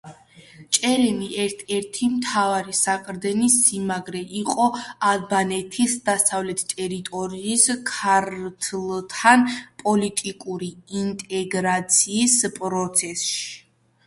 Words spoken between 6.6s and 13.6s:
ტერიტორიის ქართლთან პოლიტიკური ინტეგრაციის პროცესში.